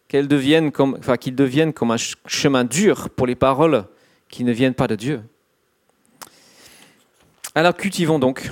[0.08, 3.86] Qu'elle devienne enfin, qu'il devienne comme un chemin dur pour les paroles
[4.30, 5.22] qui ne viennent pas de Dieu.
[7.54, 8.52] Alors cultivons donc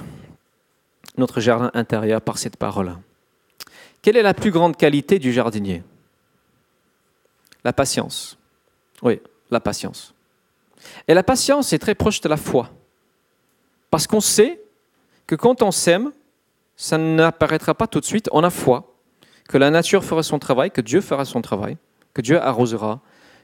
[1.18, 2.96] notre jardin intérieur par cette parole.
[4.02, 5.84] Quelle est la plus grande qualité du jardinier?
[7.64, 8.38] La patience.
[9.02, 10.13] Oui, la patience.
[11.08, 12.70] Et la patience est très proche de la foi.
[13.90, 14.62] Parce qu'on sait
[15.28, 16.12] que quand on sème,
[16.76, 18.30] ça n'apparaîtra pas tout de suite.
[18.32, 18.96] On a foi
[19.48, 21.78] que la nature fera son travail, que Dieu fera son travail,
[22.14, 23.02] que Dieu arrosera,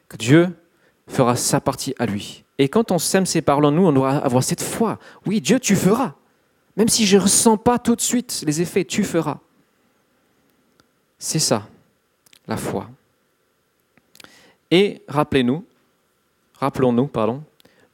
[0.08, 0.50] que Dieu
[1.08, 2.44] fera sa partie à lui.
[2.58, 5.00] Et quand on sème ces paroles en nous, on doit avoir cette foi.
[5.26, 6.16] Oui, Dieu, tu feras.
[6.76, 9.40] Même si je ne ressens pas tout de suite les effets, tu feras.
[11.18, 11.68] C'est ça,
[12.48, 12.90] la foi.
[14.72, 15.66] Et rappelez-nous,
[16.60, 17.44] rappelons-nous, pardon,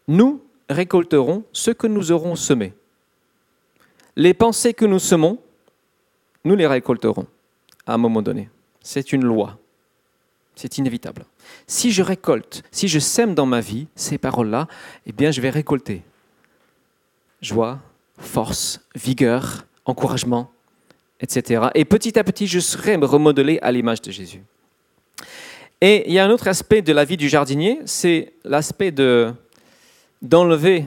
[0.07, 2.73] nous récolterons ce que nous aurons semé.
[4.15, 5.39] Les pensées que nous semons,
[6.43, 7.27] nous les récolterons
[7.85, 8.49] à un moment donné.
[8.81, 9.57] C'est une loi.
[10.55, 11.25] C'est inévitable.
[11.67, 14.67] Si je récolte, si je sème dans ma vie ces paroles-là,
[15.05, 16.03] eh bien je vais récolter
[17.41, 17.79] joie,
[18.17, 20.51] force, vigueur, encouragement,
[21.19, 21.67] etc.
[21.75, 24.41] Et petit à petit, je serai remodelé à l'image de Jésus.
[25.81, 29.33] Et il y a un autre aspect de la vie du jardinier, c'est l'aspect de,
[30.21, 30.85] d'enlever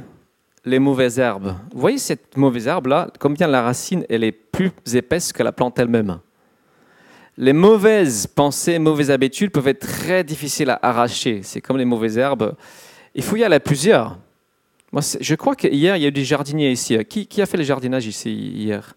[0.64, 1.55] les mauvaises herbes.
[1.72, 5.79] Vous voyez cette mauvaise herbe-là, combien la racine elle est plus épaisse que la plante
[5.79, 6.20] elle-même
[7.38, 11.40] les mauvaises pensées, mauvaises habitudes peuvent être très difficiles à arracher.
[11.44, 12.57] C'est comme les mauvaises herbes.
[13.14, 14.18] Il faut y aller à plusieurs.
[14.90, 16.98] Moi, je crois qu'hier, il y a eu des jardiniers ici.
[17.05, 18.94] Qui, a fait le jardinage ici hier?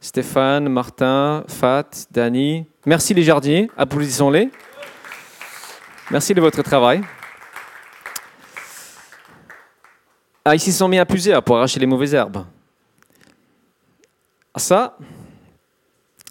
[0.00, 2.64] Stéphane, Martin, Fat, Dani.
[2.86, 3.70] Merci les jardiniers.
[3.76, 4.48] Applaudissons-les.
[6.10, 7.02] Merci de votre travail.
[10.44, 12.44] Ah, ils sont mis à plusieurs pour arracher les mauvaises herbes.
[14.52, 14.98] Ah, ça,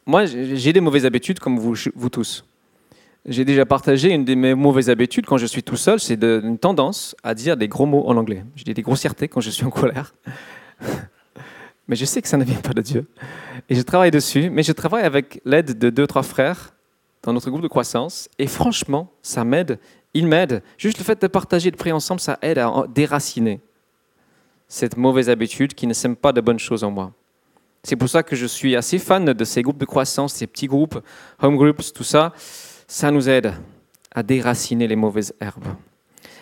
[0.05, 2.43] moi, j'ai des mauvaises habitudes comme vous, vous tous.
[3.25, 6.57] J'ai déjà partagé une de mes mauvaises habitudes quand je suis tout seul, c'est une
[6.57, 8.43] tendance à dire des gros mots en anglais.
[8.57, 10.13] Je dis des grossièretés quand je suis en colère.
[11.87, 13.07] mais je sais que ça ne vient pas de Dieu.
[13.69, 16.73] Et je travaille dessus, mais je travaille avec l'aide de deux, trois frères
[17.23, 18.29] dans notre groupe de croissance.
[18.37, 19.79] Et franchement, ça m'aide.
[20.13, 20.63] Ils m'aident.
[20.77, 23.59] Juste le fait de partager, de prier ensemble, ça aide à déraciner
[24.67, 27.11] cette mauvaise habitude qui ne sème pas de bonnes choses en moi.
[27.83, 30.67] C'est pour ça que je suis assez fan de ces groupes de croissance, ces petits
[30.67, 30.99] groupes,
[31.41, 32.33] home groups, tout ça.
[32.87, 33.53] Ça nous aide
[34.13, 35.67] à déraciner les mauvaises herbes.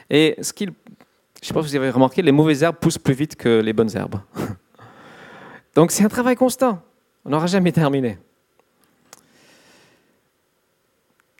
[0.09, 2.97] Et ce qu'il, je ne sais pas si vous avez remarqué, les mauvaises herbes poussent
[2.97, 4.19] plus vite que les bonnes herbes.
[5.75, 6.81] Donc c'est un travail constant.
[7.23, 8.17] On n'aura jamais terminé.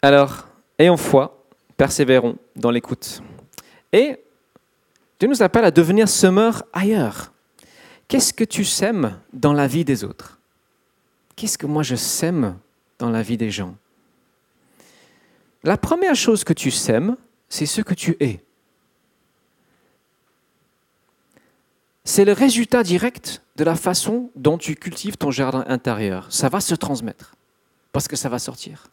[0.02, 1.44] Alors, ayons foi,
[1.76, 3.22] persévérons dans l'écoute.
[3.92, 4.24] Et
[5.20, 7.34] Dieu nous appelle à devenir semeurs ailleurs.
[8.08, 10.40] Qu'est-ce que tu sèmes dans la vie des autres?
[11.36, 12.58] Qu'est-ce que moi je sème
[13.00, 13.76] dans la vie des gens?
[15.64, 17.18] La première chose que tu sèmes,
[17.50, 18.40] c'est ce que tu es.
[22.04, 26.28] C'est le résultat direct de la façon dont tu cultives ton jardin intérieur.
[26.32, 27.36] Ça va se transmettre,
[27.92, 28.88] parce que ça va sortir.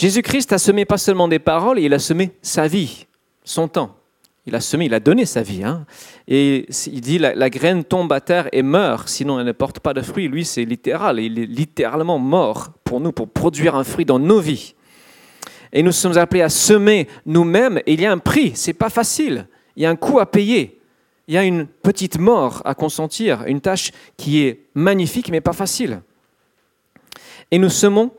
[0.00, 3.06] Jésus-Christ a semé pas seulement des paroles, il a semé sa vie,
[3.44, 3.98] son temps.
[4.46, 5.62] Il a semé, il a donné sa vie.
[5.62, 5.84] Hein.
[6.26, 9.92] Et il dit la, graine tombe à terre et meurt, sinon elle ne porte pas
[9.92, 10.28] de fruit.
[10.28, 11.20] Lui, c'est littéral.
[11.20, 14.74] Il est littéralement mort pour nous, pour produire un fruit dans nos vies.
[15.70, 17.82] Et nous sommes appelés à semer nous-mêmes.
[17.84, 18.52] Et il y a un prix.
[18.54, 19.48] C'est pas facile.
[19.76, 20.80] Il y a un coût à payer.
[21.28, 25.52] Il y a une petite mort à consentir, une tâche qui est magnifique mais pas
[25.52, 26.00] facile.
[27.50, 28.12] Et nous semons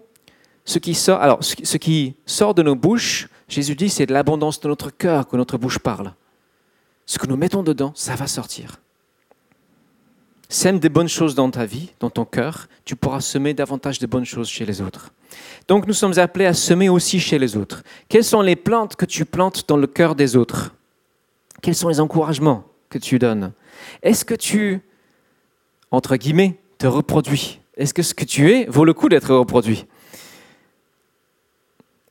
[0.66, 1.22] ce qui sort.
[1.22, 5.28] Alors, ce qui sort de nos bouches Jésus dit, c'est de l'abondance de notre cœur
[5.28, 6.14] que notre bouche parle.
[7.06, 8.80] Ce que nous mettons dedans, ça va sortir.
[10.48, 14.08] Sème des bonnes choses dans ta vie, dans ton cœur, tu pourras semer davantage de
[14.08, 15.12] bonnes choses chez les autres.
[15.68, 17.84] Donc nous sommes appelés à semer aussi chez les autres.
[18.08, 20.74] Quelles sont les plantes que tu plantes dans le cœur des autres?
[21.62, 23.52] Quels sont les encouragements que tu donnes?
[24.02, 24.82] Est-ce que tu,
[25.92, 27.60] entre guillemets, te reproduis?
[27.76, 29.86] Est-ce que ce que tu es vaut le coup d'être reproduit?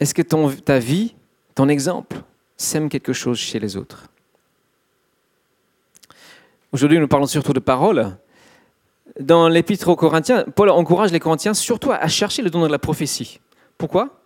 [0.01, 1.15] Est-ce que ta vie
[1.55, 2.23] ton exemple
[2.57, 4.07] sème quelque chose chez les autres?
[6.73, 8.17] Aujourd'hui, nous parlons surtout de paroles.
[9.19, 12.79] Dans l'épître aux Corinthiens, Paul encourage les Corinthiens surtout à chercher le don de la
[12.79, 13.41] prophétie.
[13.77, 14.21] Pourquoi?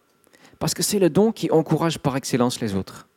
[0.58, 3.08] Parce que c'est le don qui encourage par excellence les autres.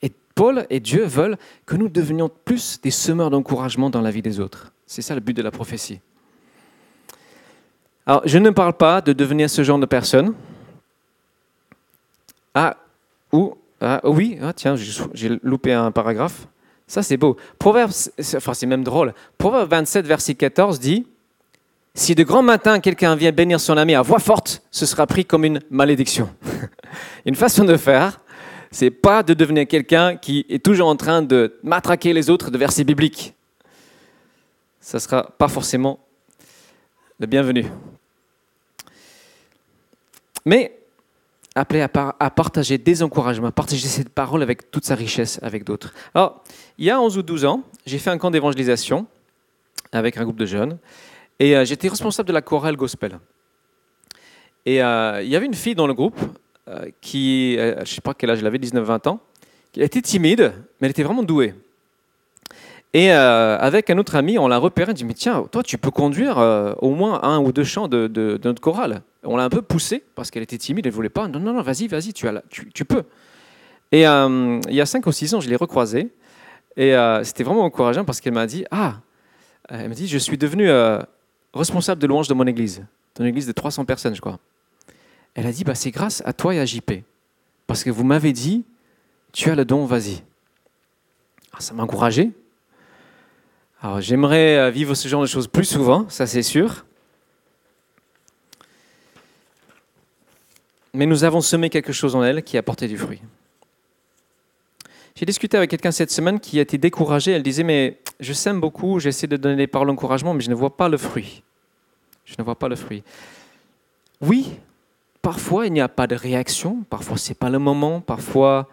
[0.00, 4.22] Et Paul et Dieu veulent que nous devenions plus des semeurs d'encouragement dans la vie
[4.22, 4.72] des autres.
[4.86, 6.00] C'est ça le but de la prophétie.
[8.06, 10.34] Alors, je ne parle pas de devenir ce genre de personne.
[12.54, 12.76] Ah,
[13.32, 16.46] ou, ah, oui, ah, tiens, j'ai loupé un paragraphe.
[16.86, 17.36] Ça, c'est beau.
[17.58, 17.92] Proverbe,
[18.36, 19.12] enfin, c'est même drôle.
[19.36, 21.06] Proverbe 27, verset 14 dit
[21.94, 25.24] Si de grand matin quelqu'un vient bénir son ami à voix forte, ce sera pris
[25.24, 26.30] comme une malédiction.
[27.26, 28.20] une façon de faire,
[28.70, 32.56] c'est pas de devenir quelqu'un qui est toujours en train de matraquer les autres de
[32.56, 33.34] versets bibliques.
[34.80, 36.00] Ça sera pas forcément
[37.20, 37.66] le bienvenu.
[40.44, 40.78] mais
[41.60, 45.38] appelé à, par- à partager des encouragements, à partager cette parole avec toute sa richesse
[45.42, 45.92] avec d'autres.
[46.14, 46.42] Alors,
[46.78, 49.06] il y a 11 ou 12 ans, j'ai fait un camp d'évangélisation
[49.92, 50.78] avec un groupe de jeunes,
[51.38, 53.18] et euh, j'étais responsable de la chorale gospel.
[54.66, 56.18] Et euh, il y avait une fille dans le groupe
[56.68, 59.20] euh, qui, je ne sais pas quel âge elle avait, 19-20 ans,
[59.72, 61.54] qui était timide, mais elle était vraiment douée.
[62.94, 65.76] Et euh, avec un autre ami, on l'a repéré, on dit, mais tiens, toi, tu
[65.76, 69.02] peux conduire euh, au moins un ou deux chants de, notre chorale.
[69.24, 71.28] On l'a un peu poussée parce qu'elle était timide, elle ne voulait pas.
[71.28, 73.04] Non, non, non, vas-y, vas-y, tu, tu, tu peux.
[73.92, 76.10] Et euh, il y a cinq ou six ans, je l'ai recroisée.
[76.76, 79.00] Et c'était vraiment encourageant parce qu'elle m'a dit, ah,
[79.68, 80.70] elle m'a dit, je suis devenu
[81.52, 82.84] responsable de louange de mon église,
[83.16, 84.38] d'une église de 300 personnes, je crois.
[85.34, 87.02] Elle a dit, bah, c'est grâce à toi et à JP.
[87.66, 88.64] Parce que vous m'avez dit,
[89.32, 90.22] tu as le don, vas-y.
[91.52, 92.30] Ah, ça m'a encouragé.
[93.80, 96.84] Alors, j'aimerais euh, vivre ce genre de choses plus souvent, ça c'est sûr.
[100.92, 103.20] Mais nous avons semé quelque chose en elle qui a porté du fruit.
[105.14, 107.32] J'ai discuté avec quelqu'un cette semaine qui a été découragé.
[107.32, 110.54] Elle disait, mais je sème beaucoup, j'essaie de donner des paroles d'encouragement, mais je ne
[110.54, 111.42] vois pas le fruit.
[112.24, 113.04] Je ne vois pas le fruit.
[114.20, 114.50] Oui,
[115.22, 118.68] parfois il n'y a pas de réaction, parfois c'est pas le moment, parfois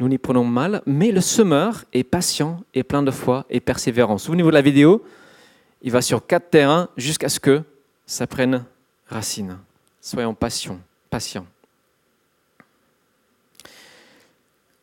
[0.00, 4.16] nous n'y prenons mal, mais le semeur est patient et plein de foi et persévérant.
[4.16, 5.04] Souvenez-vous de la vidéo,
[5.82, 7.62] il va sur quatre terrains jusqu'à ce que
[8.06, 8.64] ça prenne
[9.06, 9.58] racine.
[10.00, 11.46] Soyons patients, patients.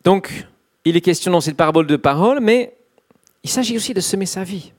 [0.03, 0.45] Donc,
[0.85, 2.75] il est question dans cette parabole de parole, mais
[3.43, 4.71] il s'agit aussi de semer sa vie.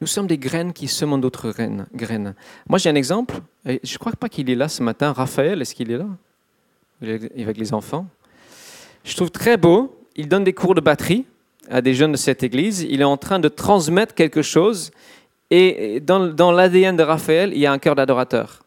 [0.00, 2.34] Nous sommes des graines qui semons d'autres graines.
[2.68, 5.12] Moi, j'ai un exemple, je ne crois pas qu'il est là ce matin.
[5.12, 6.06] Raphaël, est-ce qu'il est là?
[7.00, 8.06] Il est Avec les enfants?
[9.04, 9.96] Je trouve très beau.
[10.16, 11.24] Il donne des cours de batterie
[11.70, 12.82] à des jeunes de cette église.
[12.82, 14.90] Il est en train de transmettre quelque chose.
[15.50, 18.62] Et dans, l'ADN de Raphaël, il y a un cœur d'adorateur.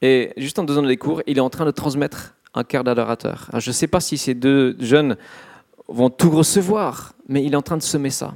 [0.00, 3.48] Et juste en donnant des cours, il est en train de transmettre un cœur d'adorateur.
[3.56, 5.16] Je ne sais pas si ces deux jeunes
[5.86, 8.34] vont tout recevoir, mais il est en train de semer ça.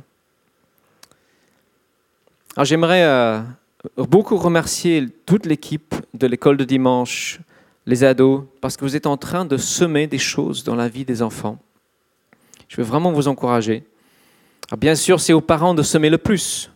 [2.55, 3.41] Alors j'aimerais euh,
[3.97, 7.41] beaucoup remercier toute l'équipe de l'école de dimanche,
[7.87, 11.05] les ados, parce que vous êtes en train de semer des choses dans la vie
[11.05, 11.59] des enfants.
[12.69, 13.85] Je veux vraiment vous encourager.
[14.77, 16.71] Bien sûr, c'est aux parents de semer le plus,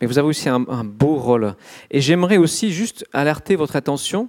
[0.00, 1.54] mais vous avez aussi un, beau rôle.
[1.90, 4.28] Et j'aimerais aussi juste alerter votre attention.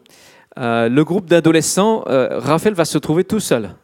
[0.58, 3.76] Euh, le groupe d'adolescents, euh, Raphaël va se trouver tout seul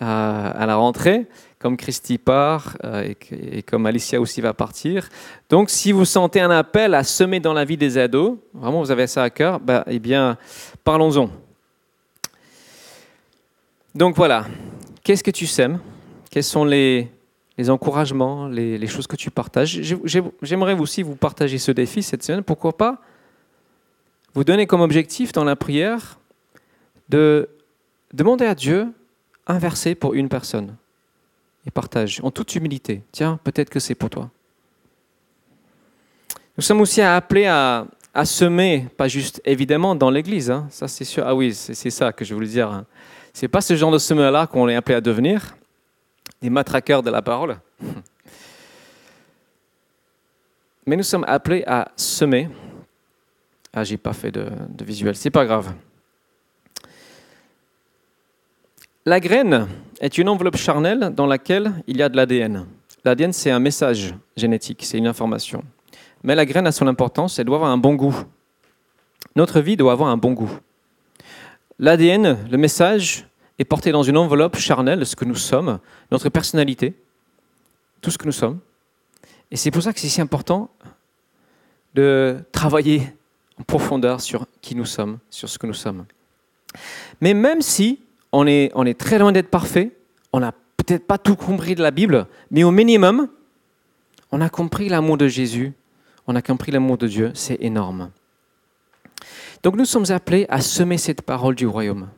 [0.00, 1.26] à, à la rentrée,
[1.60, 5.08] comme Christy part euh, et comme Alicia aussi va partir.
[5.48, 8.90] Donc, si vous sentez un appel à semer dans la vie des ados, vraiment vous
[8.90, 10.36] avez ça à cœur, bah, eh bien,
[10.82, 11.30] parlons-en.
[13.94, 14.46] Donc voilà,
[15.04, 15.78] qu'est-ce que tu sèmes?
[16.30, 17.10] Quels sont les,
[17.58, 19.80] les encouragements, les, les choses que tu partages?
[19.82, 22.42] J'ai- j'ai- J'aimerais aussi vous partager ce défi cette semaine.
[22.42, 23.00] Pourquoi pas
[24.34, 26.18] vous donner comme objectif dans la prière
[27.10, 27.50] de
[28.14, 28.88] demander à Dieu
[29.46, 30.74] un verset pour une personne
[31.66, 33.02] et partage en toute humilité.
[33.12, 34.30] Tiens, peut-être que c'est pour toi.
[36.56, 41.04] Nous sommes aussi appelés à, à semer, pas juste évidemment dans l'Église, hein, ça c'est
[41.04, 41.24] sûr.
[41.26, 42.70] Ah oui, c'est ça que je voulais dire.
[42.70, 42.86] hein.
[43.32, 45.56] C'est pas ce genre de semeur-là qu'on est appelé à devenir,
[46.40, 47.56] des matraqueurs de la parole.
[50.86, 52.48] Mais nous sommes appelés à semer.
[53.72, 55.72] Ah, j'ai pas fait de, de visuel, c'est pas grave.
[59.04, 59.66] La graine
[60.00, 62.66] est une enveloppe charnelle dans laquelle il y a de l'ADN.
[63.04, 65.64] L'ADN, c'est un message génétique, c'est une information.
[66.22, 68.14] Mais la graine a son importance, elle doit avoir un bon goût.
[69.34, 70.52] Notre vie doit avoir un bon goût.
[71.82, 73.26] L'ADN, le message,
[73.58, 75.80] est porté dans une enveloppe charnelle ce que nous sommes,
[76.12, 76.94] notre personnalité,
[78.00, 78.60] tout ce que nous sommes.
[79.50, 80.70] Et c'est pour ça que c'est si important
[81.94, 83.12] de travailler
[83.58, 86.06] en profondeur sur qui nous sommes, sur ce que nous sommes.
[87.20, 87.98] Mais même si
[88.30, 89.90] on est, on est très loin d'être parfait,
[90.32, 93.26] on n'a peut-être pas tout compris de la Bible, mais au minimum,
[94.30, 95.72] on a compris l'amour de Jésus,
[96.28, 98.12] on a compris l'amour de Dieu, c'est énorme.
[99.62, 102.08] Donc nous sommes appelés à semer cette parole du royaume.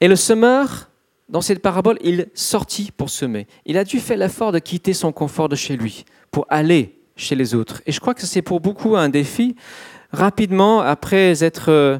[0.00, 0.88] Et le semeur,
[1.28, 3.46] dans cette parabole, il sortit pour semer.
[3.64, 7.34] Il a dû faire l'effort de quitter son confort de chez lui pour aller chez
[7.34, 7.82] les autres.
[7.86, 9.56] Et je crois que c'est pour beaucoup un défi.
[10.12, 11.98] Rapidement, après être, euh,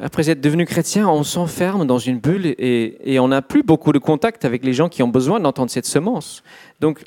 [0.00, 3.92] après être devenu chrétien, on s'enferme dans une bulle et, et on n'a plus beaucoup
[3.92, 6.42] de contact avec les gens qui ont besoin d'entendre cette semence.
[6.80, 7.04] Donc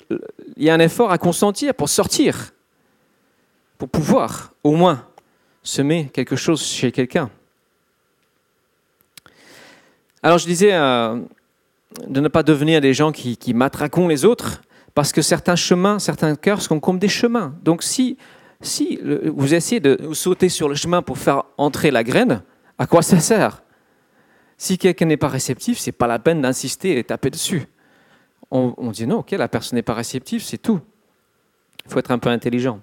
[0.56, 2.54] il y a un effort à consentir pour sortir,
[3.78, 5.06] pour pouvoir au moins
[5.68, 7.30] semer quelque chose chez quelqu'un.
[10.24, 11.20] Alors je disais euh,
[12.08, 14.62] de ne pas devenir des gens qui, qui matraquons les autres,
[14.94, 17.54] parce que certains chemins, certains cœurs sont comme des chemins.
[17.64, 18.18] Donc si
[18.60, 18.98] Si
[19.40, 22.42] vous essayez de sauter sur le chemin pour faire entrer la graine,
[22.80, 23.62] à quoi ça sert?
[24.58, 27.68] Si quelqu'un n'est pas réceptif, c'est pas la peine d'insister et taper dessus.
[28.50, 30.80] On, on dit non, ok, la personne n'est pas réceptive, c'est tout.
[31.86, 32.80] Il faut être un peu intelligent.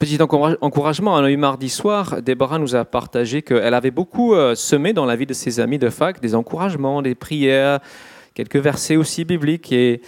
[0.00, 4.54] Petit encouragement, on a eu mardi soir, Déborah nous a partagé qu'elle avait beaucoup euh,
[4.54, 7.80] semé dans la vie de ses amis de fac des encouragements, des prières,
[8.32, 9.70] quelques versets aussi bibliques.
[9.72, 10.00] Et,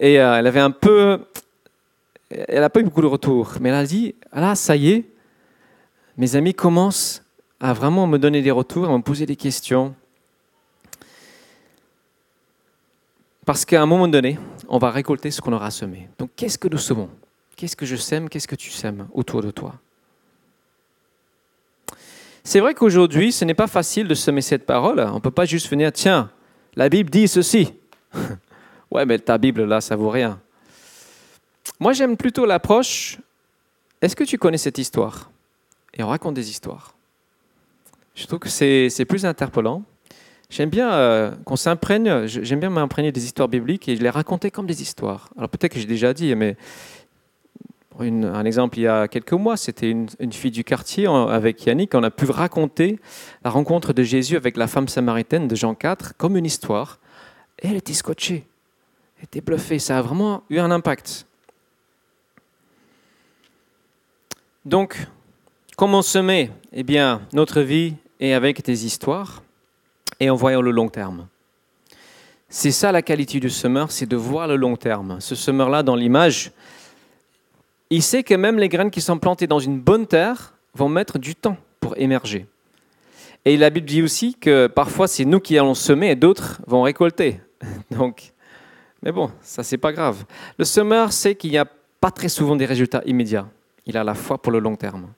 [0.00, 1.22] euh, elle avait un peu.
[2.30, 5.04] Elle n'a pas eu beaucoup de retours, mais elle a dit là, ça y est,
[6.16, 7.24] mes amis commencent
[7.58, 9.92] à vraiment me donner des retours, à me poser des questions.
[13.44, 16.08] Parce qu'à un moment donné, on va récolter ce qu'on aura semé.
[16.16, 17.10] Donc, qu'est-ce que nous semons?
[17.62, 19.74] Qu'est-ce que je sème Qu'est-ce que tu sèmes autour de toi?
[22.42, 24.98] C'est vrai qu'aujourd'hui, ce n'est pas facile de semer cette parole.
[24.98, 26.32] On ne peut pas juste venir, tiens,
[26.74, 27.72] la Bible dit ceci.
[28.90, 30.40] ouais, mais ta Bible, là, ça vaut rien.
[31.78, 33.18] Moi, j'aime plutôt l'approche,
[34.00, 35.30] est-ce que tu connais cette histoire?
[35.94, 36.96] Et on raconte des histoires.
[38.16, 39.84] Je trouve que c'est plus interpellant.
[40.50, 44.66] J'aime bien euh, qu'on s'imprègne, j'aime bien m'imprégner des histoires bibliques et les raconter comme
[44.66, 45.30] des histoires.
[45.38, 46.58] Alors peut-être que j'ai déjà dit, mais
[48.00, 51.94] un exemple, il y a quelques mois, c'était une, fille du quartier avec Yannick.
[51.94, 52.98] On a pu raconter
[53.44, 56.98] la rencontre de Jésus avec la femme samaritaine de Jean 4 comme une histoire.
[57.60, 58.46] Et elle était scotchée,
[59.18, 59.78] elle était bluffée.
[59.78, 61.26] Ça a vraiment eu un impact.
[64.64, 65.06] Donc,
[65.76, 69.42] comment semer Eh bien, notre vie est avec des histoires
[70.20, 71.26] et en voyant le long terme.
[72.48, 75.20] C'est ça la qualité du semeur, c'est de voir le long terme.
[75.20, 76.52] Ce semeur-là, dans l'image,
[77.92, 81.18] il sait que même les graines qui sont plantées dans une bonne terre vont mettre
[81.18, 82.46] du temps pour émerger.
[83.44, 86.82] Et la Bible dit aussi que parfois c'est nous qui allons semer et d'autres vont
[86.82, 87.40] récolter.
[87.90, 88.32] Donc,
[89.02, 90.24] mais bon, ça c'est pas grave.
[90.56, 91.66] Le semeur sait qu'il n'y a
[92.00, 93.48] pas très souvent des résultats immédiats.
[93.84, 95.08] Il a la foi pour le long terme.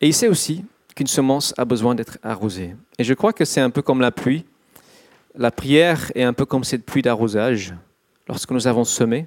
[0.00, 0.64] Et il sait aussi
[0.94, 2.74] qu'une semence a besoin d'être arrosée.
[2.98, 4.46] Et je crois que c'est un peu comme la pluie.
[5.34, 7.74] La prière est un peu comme cette pluie d'arrosage.
[8.28, 9.26] Lorsque nous avons semé,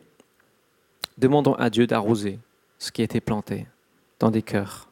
[1.21, 2.39] demandons à Dieu d'arroser
[2.79, 3.67] ce qui a été planté
[4.19, 4.89] dans des cœurs.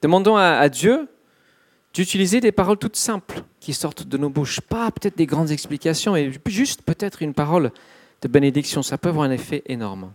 [0.00, 1.08] Demandons à, Dieu
[1.92, 6.12] d'utiliser des paroles toutes simples qui sortent de nos bouches, pas peut-être des grandes explications,
[6.12, 7.72] mais juste peut-être une parole
[8.22, 8.82] de bénédiction.
[8.82, 10.12] Ça peut avoir un effet énorme.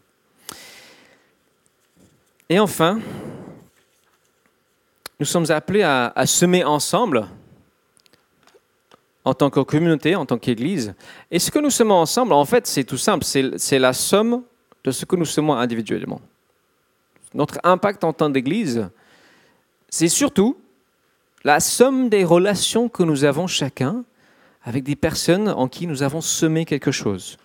[2.48, 3.00] Et enfin,
[5.20, 7.28] nous sommes appelés à, à semer ensemble
[9.26, 10.94] en tant que communauté, en tant qu'Église.
[11.32, 14.44] Et ce que nous semons ensemble, en fait, c'est tout simple, c'est la somme
[14.84, 16.22] de ce que nous semons individuellement.
[17.34, 18.88] Notre impact en tant d'Église,
[19.90, 20.58] c'est surtout
[21.44, 24.04] la somme des relations que nous avons chacun
[24.64, 27.38] avec des personnes en qui nous avons semé quelque chose,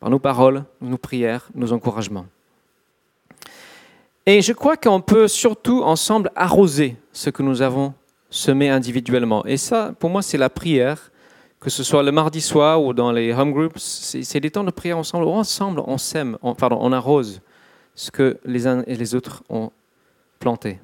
[0.00, 2.26] par nos paroles, nos prières, nos encouragements.
[4.26, 7.94] Et je crois qu'on peut surtout ensemble arroser ce que nous avons
[8.50, 9.44] met individuellement.
[9.46, 11.10] Et ça, pour moi, c'est la prière,
[11.58, 14.70] que ce soit le mardi soir ou dans les home groups, c'est des temps de
[14.70, 15.26] prière ensemble.
[15.26, 17.40] Ensemble, on sème, on, on arrose
[17.94, 19.70] ce que les uns et les autres ont
[20.38, 20.78] planté.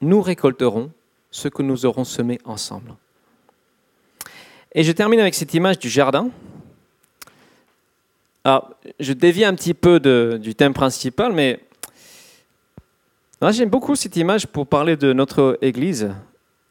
[0.00, 0.90] Nous récolterons
[1.30, 2.94] ce que nous aurons semé ensemble.
[4.74, 6.30] Et je termine avec cette image du jardin.
[8.42, 11.60] Alors, je dévie un petit peu de, du thème principal, mais
[13.50, 16.10] J'aime beaucoup cette image pour parler de notre Église.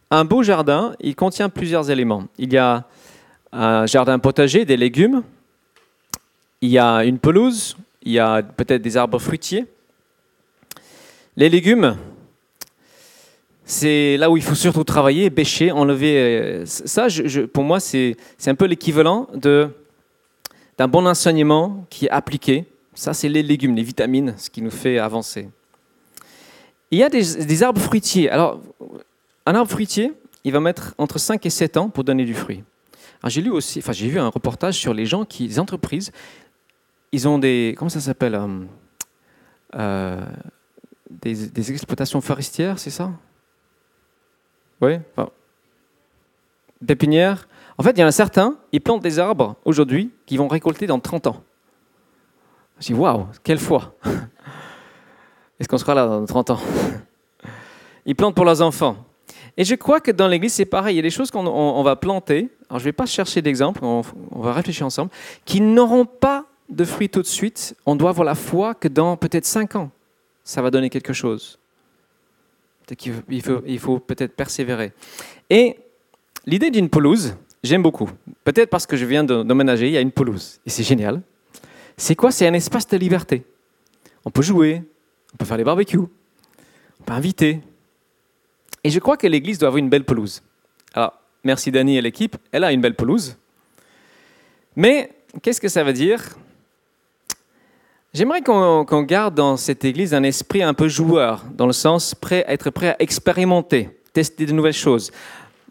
[0.10, 2.24] Un beau jardin, il contient plusieurs éléments.
[2.38, 2.86] Il y a
[3.52, 5.24] un jardin potager, des légumes,
[6.62, 9.66] il y a une pelouse, il y a peut-être des arbres fruitiers.
[11.38, 11.96] Les légumes,
[13.66, 16.18] c'est là où il faut surtout travailler, bêcher, enlever.
[16.18, 17.08] Euh, ça,
[17.54, 22.66] pour moi, c'est un peu l'équivalent d'un bon enseignement qui est appliqué.
[22.96, 25.50] Ça, c'est les légumes, les vitamines, ce qui nous fait avancer.
[26.94, 28.30] Il y a des, arbres fruitiers.
[28.30, 28.62] Alors,
[29.48, 32.64] un arbre fruitier, il va mettre entre 5 et 7 ans pour donner du fruit.
[33.26, 36.12] j'ai lu aussi, enfin j'ai vu un reportage sur les gens qui, les entreprises,
[37.12, 38.48] ils ont des, comment ça s'appelle, euh,
[39.74, 40.22] euh,
[41.10, 43.10] des, exploitations forestières, c'est ça?
[44.80, 45.00] Oui.
[45.18, 45.32] Enfin,
[46.86, 47.48] pépinières.
[47.80, 50.86] En fait, il y en a certains, ils plantent des arbres aujourd'hui qui vont récolter
[50.86, 51.44] dans 30 ans.
[52.80, 53.96] Je dis waouh, quelle foi
[55.60, 56.60] est-ce qu'on sera là dans 30 ans
[58.06, 58.98] Ils plantent pour leurs enfants.
[59.56, 60.96] Et je crois que dans l'Église, c'est pareil.
[60.96, 62.50] Il y a des choses qu'on va planter.
[62.70, 64.02] Alors, je ne vais pas chercher d'exemple, on,
[64.34, 65.12] va réfléchir ensemble,
[65.46, 67.76] qui n'auront pas de fruits tout de suite.
[67.86, 69.92] On doit avoir la foi que dans peut-être 5 ans,
[70.44, 71.60] ça va donner quelque chose.
[73.30, 74.92] Il faut, il faut peut-être persévérer.
[75.50, 75.78] Et
[76.46, 78.10] l'idée d'une pelouse, j'aime beaucoup.
[78.44, 80.60] Peut-être parce que je viens d'emménager, il y a une pelouse.
[80.66, 81.22] Et c'est génial.
[81.96, 82.32] C'est quoi?
[82.32, 83.46] C'est un espace de liberté.
[84.26, 84.82] On peut jouer,
[85.34, 87.62] on peut faire des barbecues, on peut inviter.
[88.84, 90.42] Et je crois que l'église doit avoir une belle pelouse.
[90.94, 91.14] Alors,
[91.44, 93.38] merci Dani et l'équipe, elle a une belle pelouse.
[94.76, 95.12] Mais
[95.42, 96.36] qu'est-ce que ça veut dire?
[98.14, 102.46] J'aimerais qu'on garde dans cette église un esprit un peu joueur, dans le sens prêt,
[102.48, 105.12] être prêt à expérimenter, tester de nouvelles choses.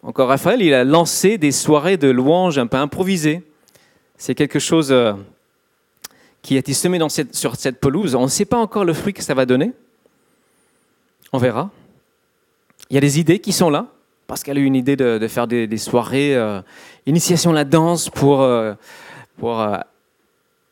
[0.02, 3.42] Encore Raphaël, il a lancé des soirées de louanges un peu improvisées.
[4.16, 5.12] C'est quelque chose euh,
[6.43, 6.99] qui a été semé
[7.32, 8.14] sur cette pelouse.
[8.14, 9.72] On ne sait pas encore le fruit que ça va donner.
[11.32, 11.70] On verra.
[12.90, 13.86] Il y a des idées qui sont là.
[14.26, 16.61] parce qu'elle a eu une idée de, faire des, soirées, euh,
[17.07, 18.74] initiation à la danse pour, euh,
[19.38, 19.64] pour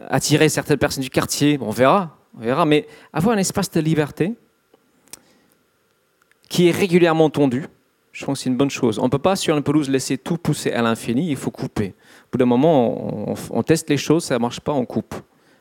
[0.09, 1.59] attirer certaines personnes du quartier.
[1.61, 2.65] on verra, on verra.
[2.65, 4.35] Mais avoir un espace de liberté
[6.49, 7.67] qui est régulièrement tondu,
[8.13, 8.99] je pense que c'est une bonne chose.
[8.99, 11.95] On ne peut pas sur une pelouse laisser tout pousser à l'infini, il faut couper.
[12.27, 15.15] Au bout d'un moment, on, teste les choses, ça ne marche pas, on coupe.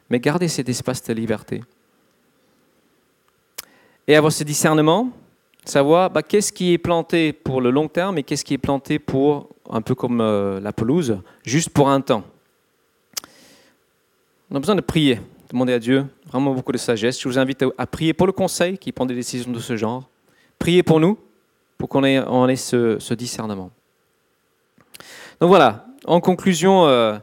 [0.09, 1.61] Mais garder cet espace de liberté.
[4.07, 5.11] Et avoir ce discernement,
[5.65, 8.97] savoir bah, qu'est-ce qui est planté pour le long terme et qu'est-ce qui est planté
[8.99, 12.23] pour, un peu comme euh, la pelouse, juste pour un temps.
[14.49, 15.19] On a besoin de prier,
[15.51, 17.21] demander à Dieu vraiment beaucoup de sagesse.
[17.21, 20.09] Je vous invite à prier pour le conseil qui prend des décisions de ce genre.
[20.57, 21.17] Priez pour nous,
[21.77, 23.71] pour qu'on ait, ce, discernement.
[25.39, 27.17] Donc voilà, en conclusion, euh,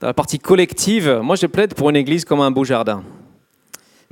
[0.00, 3.02] dans la partie collective, moi je plaide pour une église comme un beau jardin.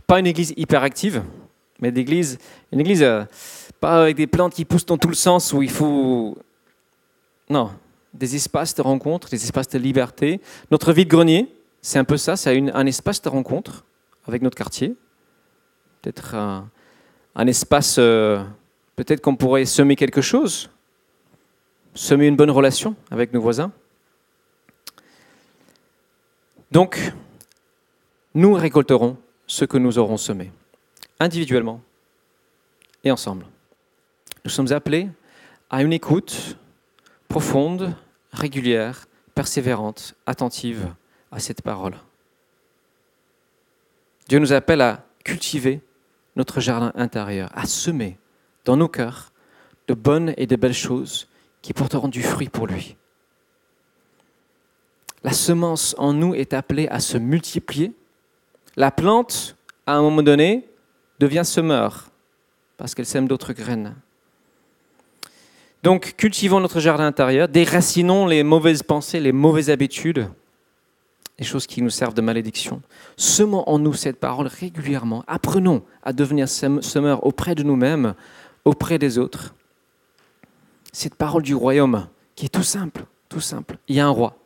[0.07, 1.22] Pas une église hyperactive,
[1.80, 2.39] mais une église,
[2.72, 3.24] une église euh,
[3.80, 6.39] pas avec des plantes qui poussent dans tout le sens où il faut.
[7.51, 7.70] Non,
[8.14, 10.41] des espaces de rencontre, des espaces de liberté.
[10.70, 11.49] Notre vie de grenier,
[11.82, 13.85] c'est un peu ça, c'est un espace de rencontre
[14.26, 14.95] avec notre quartier.
[16.01, 18.43] Peut-être un, espace, euh,
[18.97, 20.70] peut-être qu'on pourrait semer quelque chose,
[21.95, 23.72] semer une bonne relation avec nos voisins.
[26.70, 27.12] Donc,
[28.34, 30.50] nous récolterons ce que nous aurons semé,
[31.20, 31.80] individuellement
[33.04, 33.46] et ensemble.
[34.44, 35.08] Nous sommes appelés
[35.70, 36.58] à une écoute
[37.28, 37.94] profonde,
[38.32, 40.92] régulière, persévérante, attentive
[41.30, 41.94] à cette parole.
[44.28, 45.80] Dieu nous appelle à cultiver
[46.36, 48.18] notre jardin intérieur, à semer
[48.64, 49.32] dans nos cœurs
[49.88, 51.28] de bonnes et de belles choses
[51.62, 52.96] qui porteront du fruit pour lui.
[55.25, 57.93] La semence en nous est appelée à se multiplier.
[58.77, 59.57] La plante,
[59.87, 60.68] à un moment donné,
[61.18, 62.11] devient semeur
[62.77, 63.95] parce qu'elle sème d'autres graines.
[65.83, 70.29] Donc, cultivons notre jardin intérieur, déracinons les mauvaises pensées, les mauvaises habitudes,
[71.39, 72.83] les choses qui nous servent de malédiction.
[73.16, 75.25] Semons en nous cette parole régulièrement.
[75.27, 78.14] Apprenons à devenir semeurs auprès de nous-mêmes,
[78.64, 79.55] auprès des autres.
[80.93, 83.79] Cette parole du royaume qui est tout simple, tout simple.
[83.89, 84.37] Il y a un roi.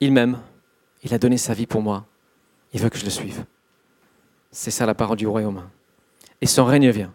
[0.00, 0.38] Il m'aime.
[1.02, 2.06] Il a donné sa vie pour moi.
[2.72, 3.44] Il veut que je le suive.
[4.50, 5.62] C'est ça la parole du royaume.
[6.40, 7.12] Et son règne vient.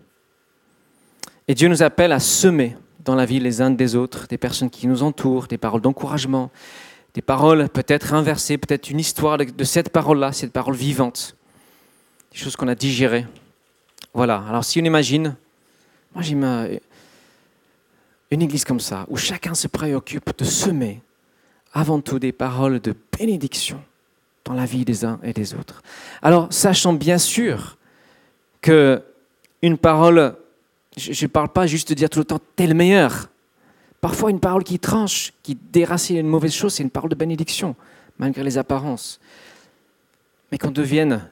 [1.47, 4.69] Et Dieu nous appelle à semer dans la vie les uns des autres, des personnes
[4.69, 6.51] qui nous entourent, des paroles d'encouragement,
[7.13, 11.35] des paroles peut-être inversées, peut-être une histoire de, cette parole-là, cette parole vivante,
[12.31, 13.25] des choses qu'on a digérées.
[14.13, 15.35] Voilà, alors si on imagine,
[16.13, 16.79] moi j'imagine
[18.31, 21.01] une église comme ça, où chacun se préoccupe de semer
[21.73, 23.81] avant tout des paroles de bénédiction
[24.45, 25.81] dans la vie des uns et des autres.
[26.21, 27.77] Alors, sachant bien sûr
[28.61, 29.03] que
[29.61, 30.35] une parole,
[30.97, 33.29] je ne parle pas juste de dire tout le temps tel meilleur,
[34.01, 37.75] Parfois, une parole qui tranche, qui déracine une mauvaise chose, c'est une parole de bénédiction,
[38.17, 39.19] malgré les apparences.
[40.51, 41.29] Mais qu'on devienne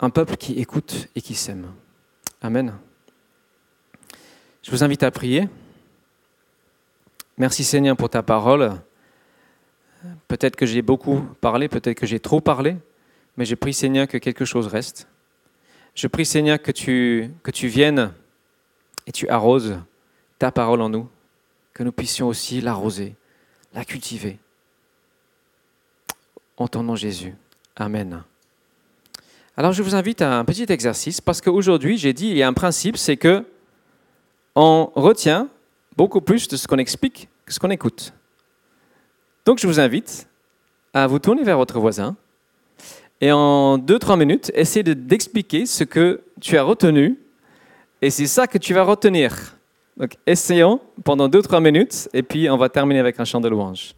[0.00, 1.72] un peuple qui écoute et qui s'aime.
[2.40, 2.74] Amen.
[4.62, 5.48] Je vous invite à prier.
[7.38, 8.72] Merci Seigneur pour ta parole.
[10.26, 12.76] Peut-être que j'ai beaucoup parlé, peut-être que j'ai trop parlé,
[13.36, 15.06] mais je prie Seigneur que quelque chose reste.
[15.94, 17.30] Je prie Seigneur que tu,
[17.68, 18.12] viennes
[19.06, 19.78] et tu arroses
[20.40, 21.08] ta parole en nous,
[21.74, 23.14] que nous puissions aussi l'arroser,
[23.72, 24.40] la cultiver.
[26.56, 27.36] En ton nom Jésus.
[27.76, 28.24] Amen.
[29.56, 32.48] Alors je vous invite à un petit exercice parce qu'aujourd'hui j'ai dit il y a
[32.48, 33.44] un principe, c'est que
[34.56, 35.48] on retient
[35.98, 38.14] beaucoup plus de ce qu'on explique que ce qu'on écoute.
[39.44, 40.28] Donc je vous invite
[40.94, 42.16] à vous tourner vers votre voisin
[43.20, 47.18] et en 2-3 minutes, essayer d'expliquer ce que tu as retenu
[48.00, 49.56] et c'est ça que tu vas retenir.
[49.96, 53.96] Donc essayons pendant 2-3 minutes et puis on va terminer avec un chant de louange.